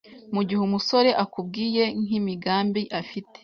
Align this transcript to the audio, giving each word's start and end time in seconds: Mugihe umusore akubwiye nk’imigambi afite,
Mugihe 0.33 0.61
umusore 0.63 1.09
akubwiye 1.23 1.83
nk’imigambi 2.03 2.81
afite, 3.01 3.37